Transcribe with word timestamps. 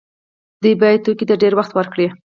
دوی 0.61 0.73
باید 0.81 1.03
توکو 1.05 1.25
ته 1.29 1.35
ډیر 1.41 1.53
وخت 1.59 1.71
ورکړی 1.73 2.05
وای. 2.09 2.11